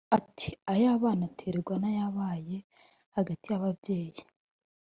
[0.17, 2.57] Ati “Ay’abana aterwa n’ayabaye
[3.15, 4.21] hagati y’ababyeyi